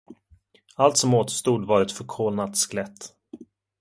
[0.75, 3.13] Allt som återstod var ett förkolnat skelett.